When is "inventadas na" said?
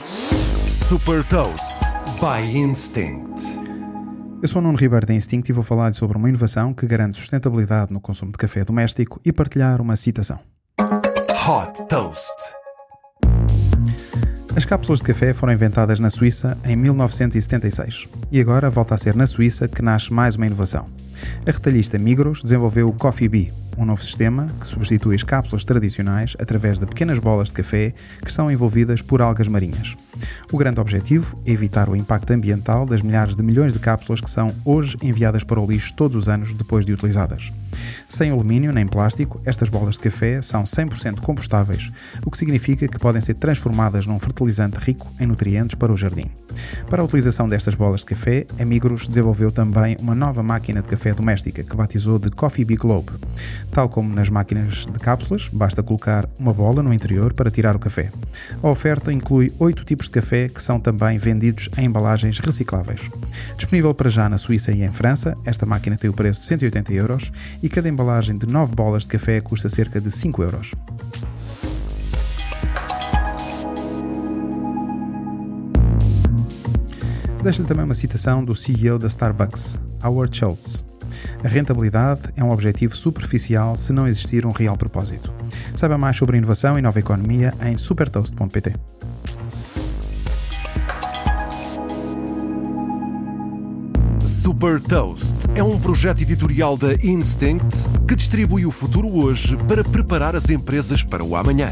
15.52-16.10